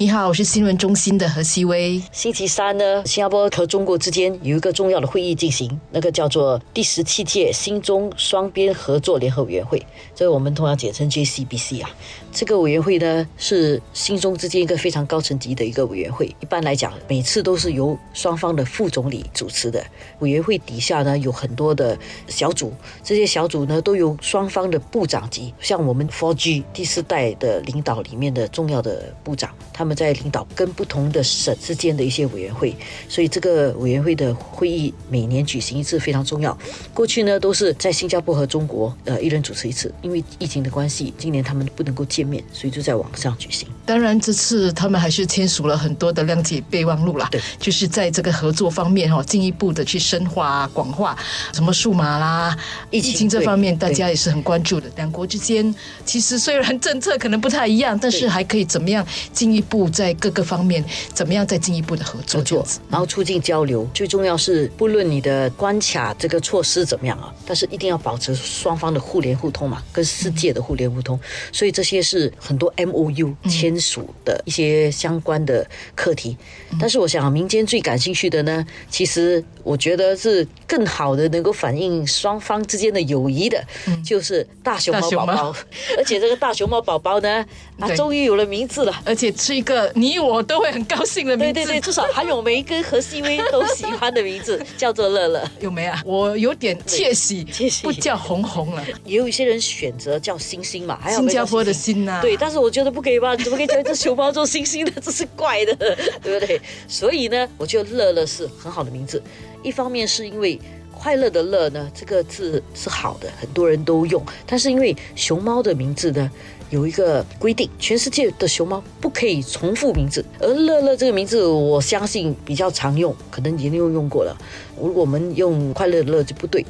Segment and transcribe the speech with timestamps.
[0.00, 2.00] 你好，我是新闻中心的何希薇。
[2.12, 9.84] 星期三呢，新加坡和中国之间有一个重要的会议进行，那个叫做第十七届新中双边合作联合委员会，
[10.14, 11.90] 这个我们通常简称 JCBC 啊。
[12.30, 19.84] 这个委员会呢是新中之间一个非常高层级的一个委员会，一般来讲每次都是由双方的副总理主持的。
[20.20, 32.74] 委员会底下呢有很多的小组，这些小组呢都由双方的部长级，像我们 4G 第四代的领导里面的重要的部长，他们在领导跟不同的省之间的一些委员会，
[33.08, 36.58] 所以这个委员会的会议每年举行一次非常重要。
[36.92, 43.68] 过去呢都是在新加坡和中国呃一人主持一次，因为疫情的关系，今年他们不能够见面，所以就在网上举行。
[43.86, 47.28] 当然，这次他们还是签署了很多的谅解备忘录啦。
[47.30, 51.16] 对，就是在这个合作方面哈，进一步的去深化、广化，
[51.52, 52.56] 什么数码啦、
[52.90, 54.90] 疫情这方面，大家也是很关注的。
[54.96, 55.72] 两国之间
[56.04, 63.88] 其实虽然政策可能不太一样，但是还可以怎么样进一步在各个方面怎么样再进一步的合作，合作，然后促进交流。
[63.92, 71.18] 最重要是，不论你的关卡这个措施怎么样啊，但是一定要保持双方的互联互通嘛，跟世界的互联互通。
[71.52, 76.36] 所以这些是很多 M O U 签署的一些相关的课题。
[76.80, 83.62] 但是我想，民间最感兴趣的呢，其实我觉得是更好的能够反映双方之间的友谊的，
[84.04, 85.56] 就是大熊猫宝宝。
[85.98, 87.44] 而且这个大熊猫宝宝呢，
[87.78, 91.52] 啊，终于有了名字了，而且是一个你我都会很高兴的名字。
[91.54, 95.42] 对对对，至少韩永梅跟何希薇都喜欢的名字， 叫做乐乐。
[95.58, 96.00] 有没啊？
[96.06, 98.84] 我有点窃喜，窃喜不叫红红了。
[99.04, 102.20] 也有一些人选择叫星星嘛，还有新加坡的星呐。
[102.22, 103.34] 对，但是我觉得不可以吧？
[103.34, 104.92] 你怎么可以叫一只熊猫做星星呢？
[105.02, 105.74] 这是怪的，
[106.22, 106.60] 对不对？
[106.86, 109.20] 所以呢，我觉得乐乐是很好的名字。
[109.64, 110.56] 一方面是因为
[110.92, 114.24] 快乐的乐呢，这个字是好的，很多人都用。
[114.46, 116.30] 但是因为熊猫的名字呢，
[116.70, 120.24] 有一个规定，全世界的熊猫不可以重复名字。
[120.38, 124.36] 而乐乐这个名字，我相信比较常用，可能已经用用过了。
[124.76, 126.64] 如果我们用快乐的乐就不对。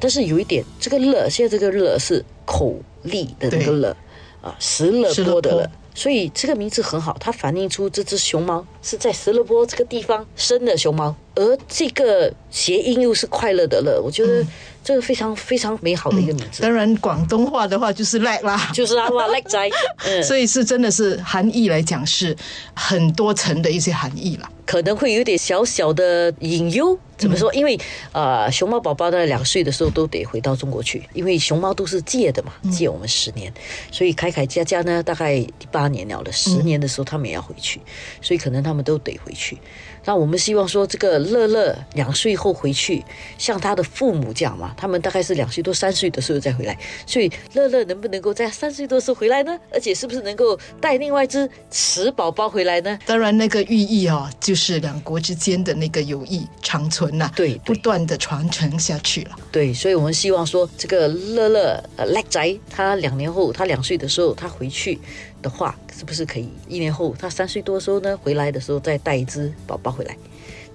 [0.00, 3.96] 但是有一点，这个乐现在这个乐是口力的那个乐
[4.42, 5.70] 啊，石乐波的乐。
[5.94, 14.44] 所以这个名字很好，它反映出这只熊猫是在石勒波这个地方生的熊猫，而这个谐音又是快乐的乐，我觉得
[14.82, 16.62] 这个非常非常美好的一个名字。
[16.62, 19.70] 当然，广东话的话就是叻啦，就是啊，哇叻仔，
[20.22, 22.36] 所以是真的是含义来讲是
[22.74, 24.50] 很多层的一些含义啦。
[24.66, 27.52] 可能会有点小小的隐忧，怎么说？
[27.52, 27.78] 因为
[28.12, 33.52] 呃，熊猫宝宝在两岁的时候都得回到中国去，因为熊猫都是借的嘛，借我们十年，
[33.92, 37.78] 所以凯凯佳佳呢，大概第八年了了，十年的时候他们也要回去，
[38.22, 39.58] 所以可能他们都得回去。
[40.06, 43.04] 那我们希望说，这个乐乐两岁后回去，
[43.38, 49.58] 像他的父母这样嘛，他们大概是两岁多、三岁的时候再回来，所以乐乐能不能够在三岁多时候回来呢？
[49.72, 52.98] 而且是不是能够带另外一只雌宝宝回来呢？
[53.06, 59.36] 当然，那个寓意哦，就是两国之间的那个友谊长存呐，对，不断的传承下去了。
[59.50, 64.98] 对，所以我们希望说，这个乐乐呃叻仔，他两年后，他两岁的时候，他回去。
[65.42, 70.16] 的话，是不是可以一年后他三岁多的时候呢，回来的时候再带一只宝宝回来？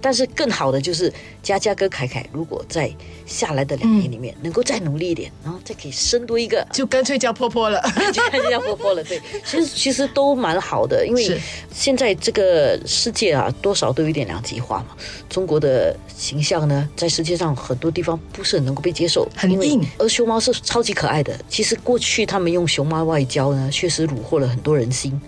[0.00, 2.90] 但是更好的就是佳佳跟凯凯，如果在
[3.26, 7.80] 下来的两年里面能够再努力一点，然后再可以生多一个，就干脆叫婆婆了，
[8.12, 9.02] 就干脆叫婆婆了。
[9.04, 11.40] 对，其实其实都蛮好的，因为
[11.72, 14.96] 现在这个世界啊，多少都有点两极化嘛。
[15.28, 19.84] 中国的形象呢，在世界上很多地方不是很能够被接受，很硬。
[19.98, 21.38] 而熊猫是超级可爱的。
[21.48, 25.20] 其实过去他们用熊猫外交呢，确实虏获了很多人心。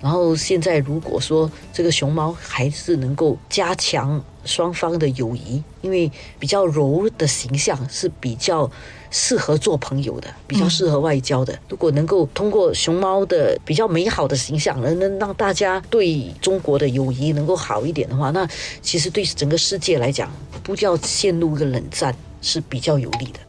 [0.00, 8.70] 然后现在如果说这个熊猫还是能够加强双方的友谊，因为比较柔的形象是比较
[9.10, 11.58] 适合做朋友的，比较适合外交的。
[11.68, 18.48] 如果能够通过熊猫的比较美好的形象，能能让大家对中国的友谊能够好一点的话，那
[18.80, 20.30] 其实对整个世界来讲，
[20.62, 23.40] 不叫陷入一个冷战是比较有利的。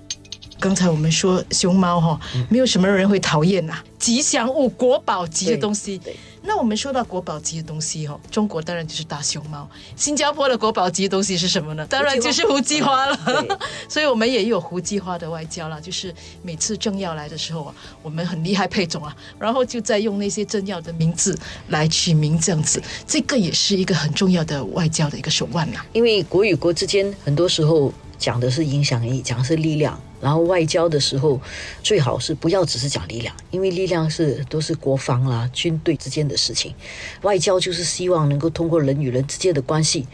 [0.60, 2.20] 刚才我们说熊猫哈，
[2.50, 6.02] 没有什么人会讨厌呐，吉祥物、国宝级的东西。
[6.42, 9.70] 那我们说到国宝级的东西哈，中国当然就是大熊猫。
[9.96, 11.86] 新加坡的国宝级的东西是什么呢？
[11.88, 13.20] 当然就是胡姬花了。
[13.90, 21.38] 所以我们也有胡姬花的外交了，就是每次政要来的时候啊，我们很厉害配种啊，然后就在用那些政要的名字
[21.68, 25.82] 来取名这样子，这个也是一个很重要的外交的一个手腕呐。
[25.94, 30.02] 因为国与国之间很多时候讲的是影响力，讲的是力量。
[30.22, 31.40] 然后外交的时候，
[31.82, 36.74] 最好是不要只是讲力量，因为力量是都是国防啦、军队之间的事情。
[37.22, 40.08] 外交就是希望能够通过人与人之间的关系，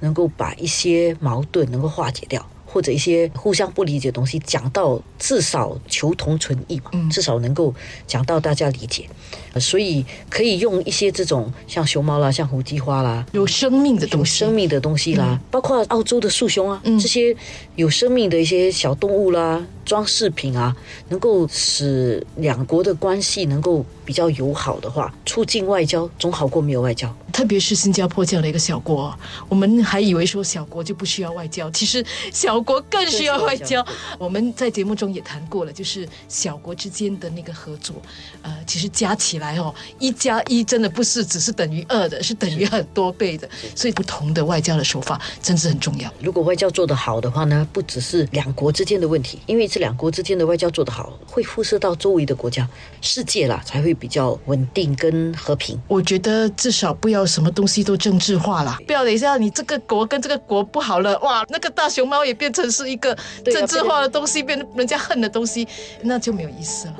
[0.00, 2.46] 能够把一些矛盾能够化解掉。
[2.72, 7.10] 或者一些互相不理解的东西讲到至少求同存异嘛，嗯。
[7.10, 7.74] 至少能够
[8.06, 9.06] 讲到大家理解，
[9.52, 13.26] 呃所以可以用一些这种像熊猫啦、像胡姬花啦。
[13.32, 16.98] 有生命的有东西，生命的东西啦，包括澳洲的树熊啊，嗯。
[16.98, 17.36] 这些
[17.76, 20.74] 有生命的一些小动物啦、装饰品啊，
[21.08, 27.14] 能够使两国的关系能够比较友好的话，促进外交总好过没有外交。
[27.32, 29.18] 特别是新加坡这样的一个小国，
[29.48, 33.84] 我们还以为说小国就不需要外交，其实小国更需要外交。
[34.18, 37.96] 我们在节目中也谈过了，就是小国之间的那个合作，
[38.42, 43.48] 呃，其实加起来哦，一加一真的不是只是等于二的，是等于很多倍的。
[43.74, 46.12] 所以不同的外交的手法真是很重要。
[46.20, 52.68] 如果外交做得好的话呢，不只是两国之间的问题，因为这两国之间的外交做得好，会辐射到周围的国家、
[53.00, 55.80] 世界啦，才会比较稳定跟和平。
[55.88, 63.16] 我觉得至少不要什么东西都政治化啦，不要等一下你这个国跟这个国不好了，哇，那个大熊猫也变成是一个
[63.46, 65.66] 政治化的东西，变成人家恨的东西，
[66.02, 66.94] 那就没有意思了。